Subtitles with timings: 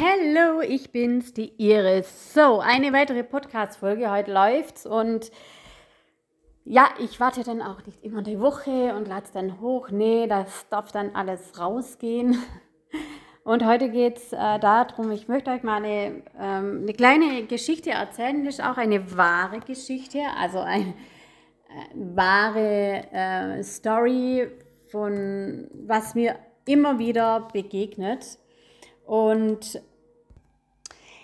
[0.00, 2.32] Hallo, ich bin's, die Iris.
[2.32, 4.08] So, eine weitere Podcast-Folge.
[4.12, 5.32] Heute läuft's und
[6.64, 9.90] ja, ich warte dann auch nicht immer eine Woche und lade dann hoch.
[9.90, 12.38] Nee, das darf dann alles rausgehen.
[13.42, 17.90] Und heute geht es äh, darum, ich möchte euch mal eine, ähm, eine kleine Geschichte
[17.90, 18.44] erzählen.
[18.44, 20.94] Das ist auch eine wahre Geschichte, also eine
[21.70, 24.48] äh, wahre äh, Story
[24.92, 26.36] von was mir
[26.66, 28.38] immer wieder begegnet.
[29.08, 29.82] Und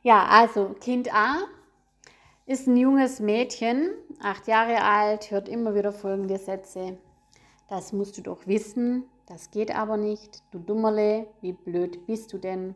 [0.00, 1.36] ja, also Kind A
[2.46, 6.96] ist ein junges Mädchen, acht Jahre alt, hört immer wieder folgende Sätze.
[7.68, 10.42] Das musst du doch wissen, das geht aber nicht.
[10.52, 12.74] Du Dummerle, wie blöd bist du denn?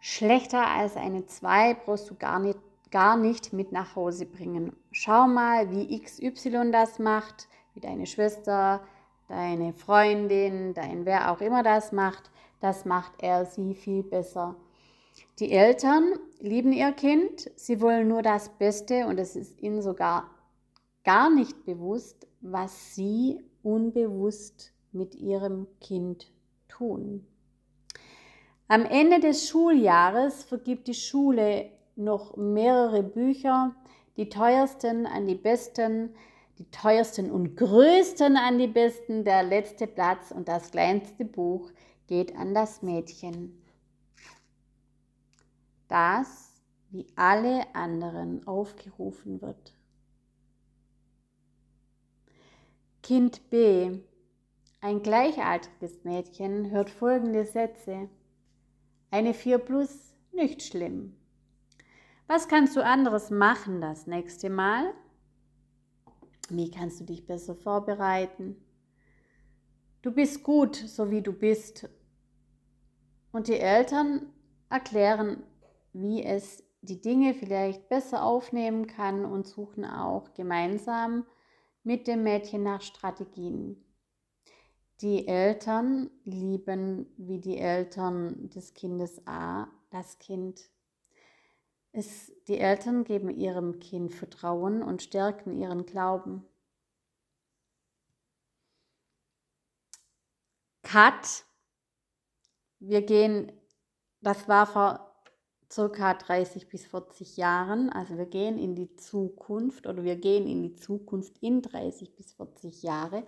[0.00, 2.58] Schlechter als eine 2 brauchst du gar nicht,
[2.90, 4.74] gar nicht mit nach Hause bringen.
[4.92, 8.80] Schau mal, wie XY das macht, wie deine Schwester,
[9.28, 12.30] deine Freundin, dein wer auch immer das macht,
[12.64, 14.56] das macht er sie viel besser.
[15.38, 20.30] Die Eltern lieben ihr Kind, sie wollen nur das Beste und es ist ihnen sogar
[21.04, 26.32] gar nicht bewusst, was sie unbewusst mit ihrem Kind
[26.68, 27.26] tun.
[28.66, 33.74] Am Ende des Schuljahres vergibt die Schule noch mehrere Bücher,
[34.16, 36.14] die teuersten an die besten,
[36.58, 41.70] die teuersten und größten an die besten, der letzte Platz und das kleinste Buch
[42.06, 43.62] geht an das Mädchen,
[45.88, 46.52] das
[46.90, 49.74] wie alle anderen aufgerufen wird.
[53.02, 53.98] Kind B,
[54.80, 58.08] ein gleichaltriges Mädchen, hört folgende Sätze.
[59.10, 61.16] Eine 4 plus, nicht schlimm.
[62.26, 64.94] Was kannst du anderes machen das nächste Mal?
[66.48, 68.56] Wie kannst du dich besser vorbereiten?
[70.04, 71.88] Du bist gut, so wie du bist.
[73.32, 74.34] Und die Eltern
[74.68, 75.42] erklären,
[75.94, 81.24] wie es die Dinge vielleicht besser aufnehmen kann und suchen auch gemeinsam
[81.84, 83.82] mit dem Mädchen nach Strategien.
[85.00, 90.68] Die Eltern lieben wie die Eltern des Kindes A das Kind.
[91.92, 96.44] Es, die Eltern geben ihrem Kind Vertrauen und stärken ihren Glauben.
[100.84, 101.44] Cut.
[102.78, 103.50] Wir gehen,
[104.20, 105.14] das war vor
[105.72, 110.62] circa 30 bis 40 Jahren, also wir gehen in die Zukunft oder wir gehen in
[110.62, 113.26] die Zukunft in 30 bis 40 Jahre.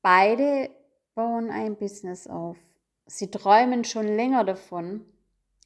[0.00, 0.70] Beide
[1.14, 2.56] bauen ein Business auf.
[3.06, 5.04] Sie träumen schon länger davon,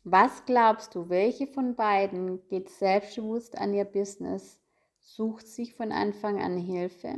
[0.02, 4.60] was glaubst du, welche von beiden geht selbstbewusst an ihr Business,
[5.00, 7.16] sucht sich von Anfang an Hilfe?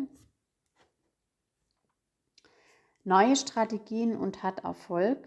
[3.05, 5.27] Neue Strategien und hat Erfolg?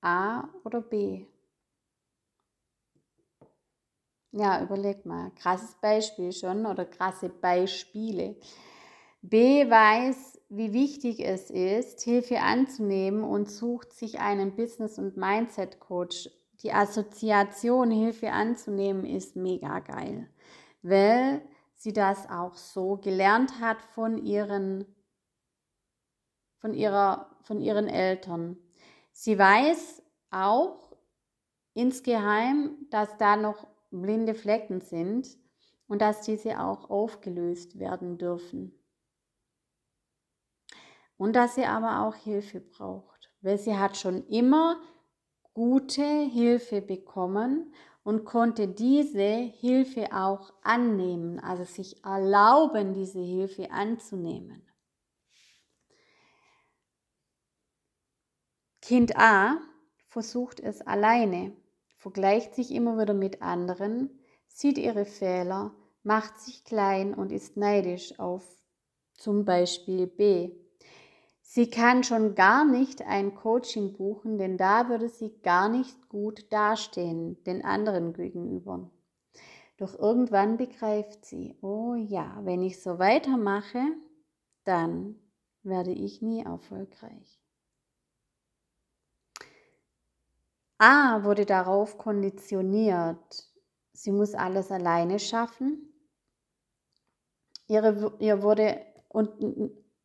[0.00, 1.26] A oder B?
[4.32, 5.30] Ja, überleg mal.
[5.36, 8.36] Krasses Beispiel schon oder krasse Beispiele.
[9.22, 16.30] B weiß, wie wichtig es ist, Hilfe anzunehmen und sucht sich einen Business- und Mindset-Coach
[16.62, 20.28] die Assoziation Hilfe anzunehmen ist mega geil,
[20.82, 21.42] weil
[21.74, 24.84] sie das auch so gelernt hat von ihren,
[26.58, 28.56] von ihrer, von ihren Eltern.
[29.12, 30.96] Sie weiß auch
[31.74, 35.28] insgeheim, dass da noch blinde Flecken sind
[35.86, 38.74] und dass diese auch aufgelöst werden dürfen.
[41.16, 44.80] Und dass sie aber auch Hilfe braucht, weil sie hat schon immer
[45.52, 47.74] gute Hilfe bekommen
[48.04, 54.67] und konnte diese Hilfe auch annehmen, also sich erlauben, diese Hilfe anzunehmen.
[58.88, 59.58] Kind A
[60.08, 61.52] versucht es alleine,
[61.98, 68.18] vergleicht sich immer wieder mit anderen, sieht ihre Fehler, macht sich klein und ist neidisch
[68.18, 68.46] auf
[69.12, 70.52] zum Beispiel B.
[71.42, 76.50] Sie kann schon gar nicht ein Coaching buchen, denn da würde sie gar nicht gut
[76.50, 78.90] dastehen den anderen gegenüber.
[79.76, 83.82] Doch irgendwann begreift sie, oh ja, wenn ich so weitermache,
[84.64, 85.16] dann
[85.62, 87.37] werde ich nie erfolgreich.
[90.78, 93.46] A wurde darauf konditioniert,
[93.92, 95.92] sie muss alles alleine schaffen.
[97.66, 99.30] Ihre, ihr wurde und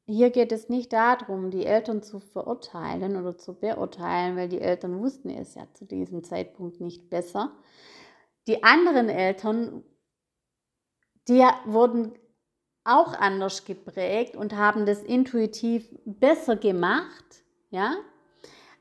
[0.06, 5.00] hier geht es nicht darum, die Eltern zu verurteilen oder zu beurteilen, weil die Eltern
[5.00, 7.54] wussten es ja zu diesem Zeitpunkt nicht besser.
[8.48, 9.84] Die anderen Eltern,
[11.30, 12.14] die wurden
[12.84, 17.96] auch anders geprägt und haben das intuitiv besser gemacht, ja.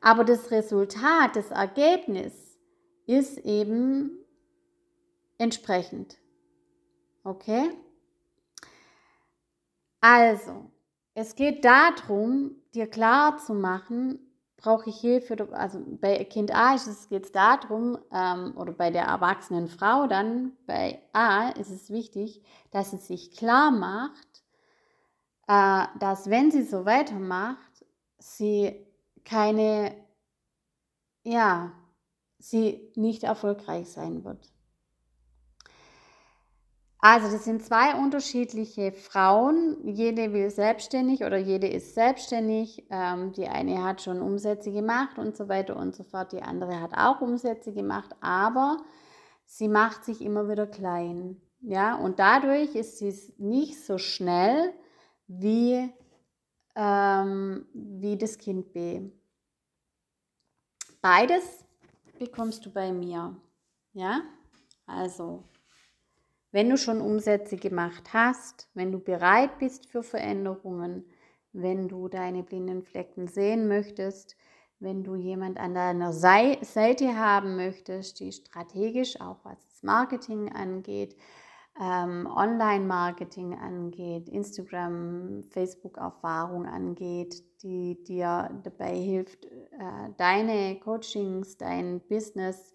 [0.02, 2.58] Aber das Resultat, das Ergebnis
[3.06, 4.18] ist eben
[5.38, 6.18] entsprechend.
[7.24, 7.70] Okay?
[10.00, 10.70] Also,
[11.14, 14.18] es geht darum, dir klar zu machen,
[14.56, 19.04] brauche ich Hilfe, also bei Kind A ist es geht darum, ähm, oder bei der
[19.04, 24.42] erwachsenen Frau dann, bei A ist es wichtig, dass sie sich klar macht,
[25.48, 27.84] äh, dass wenn sie so weitermacht,
[28.18, 28.86] sie
[29.24, 29.94] keine,
[31.22, 31.72] ja,
[32.38, 34.52] sie nicht erfolgreich sein wird.
[37.04, 39.76] Also das sind zwei unterschiedliche Frauen.
[39.84, 42.86] Jede will selbstständig oder jede ist selbstständig.
[42.90, 46.30] Ähm, die eine hat schon Umsätze gemacht und so weiter und so fort.
[46.30, 48.76] Die andere hat auch Umsätze gemacht, aber
[49.46, 51.40] sie macht sich immer wieder klein.
[51.60, 54.72] Ja, und dadurch ist sie nicht so schnell
[55.26, 55.92] wie,
[56.74, 59.02] ähm, wie das Kind B.
[61.00, 61.64] Beides
[62.18, 63.36] bekommst du bei mir.
[63.92, 64.22] Ja,
[64.86, 65.44] also
[66.52, 71.04] wenn du schon Umsätze gemacht hast, wenn du bereit bist für Veränderungen,
[71.52, 74.36] wenn du deine blinden Flecken sehen möchtest,
[74.78, 81.16] wenn du jemand an deiner Seite haben möchtest, die strategisch auch was das Marketing angeht,
[81.80, 92.72] ähm, Online-Marketing angeht, Instagram, Facebook-Erfahrung angeht, die dir dabei hilft, äh, deine Coachings, dein Business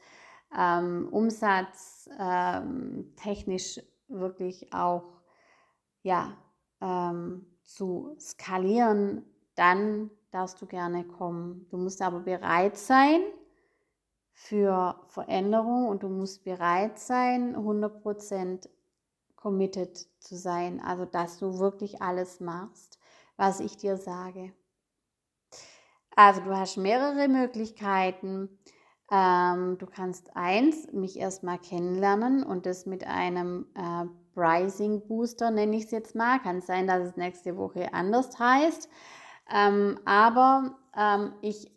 [0.58, 5.22] ähm, Umsatz ähm, technisch wirklich auch
[6.02, 6.38] ja,
[6.82, 11.68] ähm, zu skalieren, dann darfst du gerne kommen.
[11.70, 13.22] Du musst aber bereit sein
[14.32, 18.70] für Veränderung und du musst bereit sein, 100%
[19.38, 20.82] committed zu sein.
[20.82, 23.00] Also, dass du wirklich alles machst,
[23.38, 24.52] was ich dir sage.
[26.16, 28.50] Also, du hast mehrere Möglichkeiten.
[29.10, 35.78] Ähm, du kannst eins, mich erstmal kennenlernen und das mit einem äh, Pricing Booster, nenne
[35.78, 36.40] ich es jetzt mal.
[36.40, 38.90] Kann sein, dass es nächste Woche anders heißt.
[39.50, 41.72] Ähm, aber ähm, ich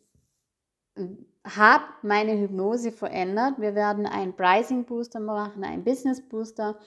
[1.44, 3.54] habe meine Hypnose verändert.
[3.58, 6.78] Wir werden einen Pricing Booster machen, einen Business Booster.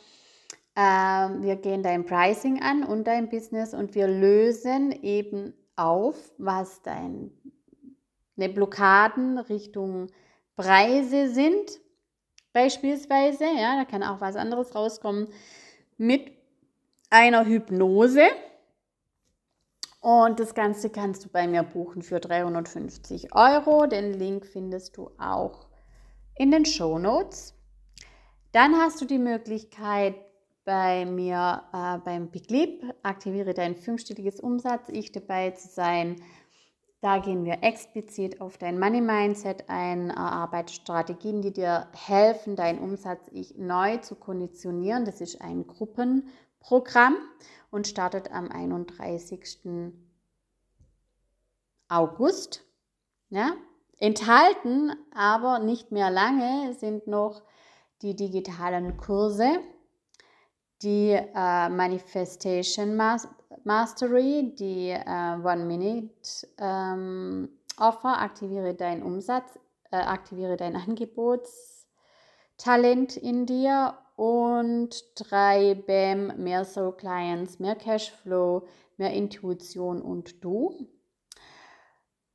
[0.75, 6.81] Ähm, wir gehen dein Pricing an und dein Business und wir lösen eben auf, was
[6.81, 7.30] deine
[8.36, 10.08] Blockaden Richtung
[10.56, 11.80] Preise sind,
[12.54, 15.28] beispielsweise, ja, da kann auch was anderes rauskommen,
[15.98, 16.31] mit
[17.10, 18.24] einer Hypnose.
[20.00, 23.88] Und das Ganze kannst du bei mir buchen für 350 Euro.
[23.88, 25.68] Den Link findest du auch
[26.36, 27.56] in den Show Notes.
[28.52, 30.16] Dann hast du die Möglichkeit,
[30.65, 36.15] bei mir äh, beim Big Leap, aktiviere dein fünfstelliges Umsatz, ich dabei zu sein
[37.04, 42.80] da gehen wir explizit auf dein Money Mindset ein, erarbeite Strategien, die dir helfen, deinen
[42.80, 45.04] Umsatz ich neu zu konditionieren.
[45.04, 47.18] Das ist ein Gruppenprogramm
[47.71, 49.68] und startet am 31.
[51.89, 52.63] August.
[53.27, 53.51] Ja?
[54.00, 57.42] Enthalten, aber nicht mehr lange, sind noch
[58.01, 59.60] die digitalen Kurse,
[60.84, 63.00] die äh, Manifestation
[63.64, 66.10] Mastery, die äh, One-Minute
[66.60, 69.58] ähm, Offer, aktiviere deinen Umsatz,
[69.92, 79.13] äh, aktiviere dein Angebotstalent in dir und drei BAM, mehr Soul Clients, mehr Cashflow, mehr
[79.13, 80.88] Intuition und du.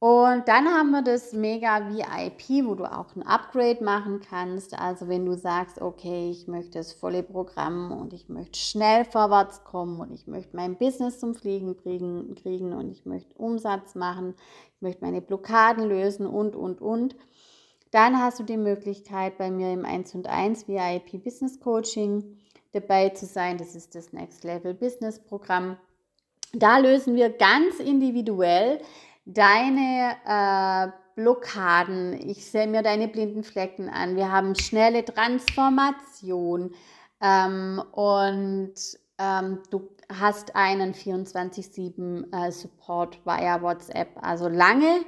[0.00, 4.78] Und dann haben wir das Mega VIP, wo du auch ein Upgrade machen kannst.
[4.78, 9.64] Also wenn du sagst, okay, ich möchte das volle Programm und ich möchte schnell vorwärts
[9.64, 14.34] kommen und ich möchte mein Business zum Fliegen kriegen und ich möchte Umsatz machen,
[14.76, 17.16] ich möchte meine Blockaden lösen und, und, und.
[17.90, 22.38] Dann hast du die Möglichkeit, bei mir im 1 und 1 VIP Business Coaching
[22.70, 23.58] dabei zu sein.
[23.58, 25.76] Das ist das Next Level Business Programm.
[26.52, 28.80] Da lösen wir ganz individuell
[29.28, 34.16] deine äh, Blockaden, ich sehe mir deine blinden Flecken an.
[34.16, 36.72] Wir haben schnelle Transformation
[37.20, 38.74] ähm, und
[39.18, 44.08] ähm, du hast einen 24-7 äh, Support via WhatsApp.
[44.22, 45.04] Also lange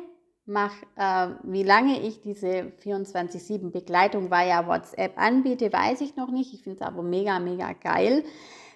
[0.46, 6.52] mach, äh, wie lange ich diese 24-7 Begleitung via WhatsApp anbiete, weiß ich noch nicht.
[6.52, 8.24] Ich finde es aber mega, mega geil,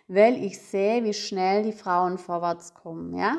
[0.08, 3.14] weil ich sehe, wie schnell die Frauen vorwärts kommen.
[3.14, 3.38] Ja?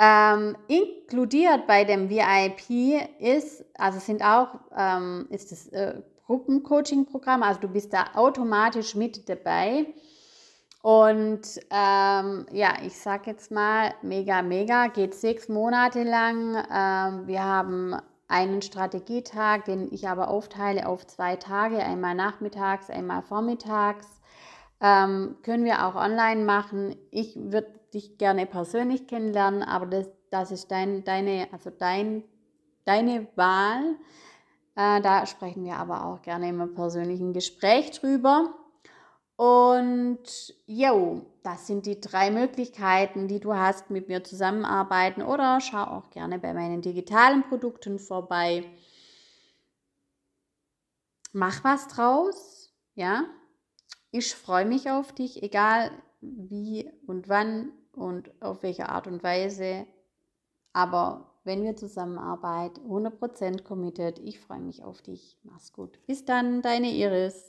[0.00, 7.60] Ähm, inkludiert bei dem VIP ist, also sind auch, ähm, ist das äh, Gruppencoaching-Programm, also
[7.60, 9.86] du bist da automatisch mit dabei.
[10.82, 16.54] Und ähm, ja, ich sag jetzt mal, mega, mega, geht sechs Monate lang.
[16.72, 17.96] Ähm, wir haben
[18.28, 24.06] einen Strategietag, den ich aber aufteile auf zwei Tage, einmal nachmittags, einmal vormittags.
[24.80, 26.96] Ähm, können wir auch online machen.
[27.10, 32.24] Ich würde dich gerne persönlich kennenlernen, aber das, das ist dein, deine, also dein,
[32.84, 33.96] deine Wahl.
[34.76, 38.54] Äh, da sprechen wir aber auch gerne im persönlichen Gespräch drüber.
[39.36, 45.84] Und jo, das sind die drei Möglichkeiten, die du hast, mit mir zusammenarbeiten oder schau
[45.84, 48.64] auch gerne bei meinen digitalen Produkten vorbei.
[51.32, 53.24] Mach was draus, ja.
[54.10, 59.86] Ich freue mich auf dich, egal wie und wann und auf welche Art und Weise.
[60.72, 64.18] Aber wenn wir zusammenarbeiten, 100% committed.
[64.18, 65.38] Ich freue mich auf dich.
[65.42, 65.98] Mach's gut.
[66.06, 67.46] Bis dann, deine Iris.